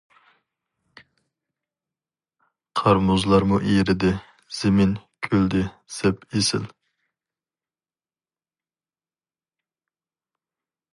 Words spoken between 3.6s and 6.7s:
ئېرىدى، زېمىن كۈلدى زەپ ئېسىل.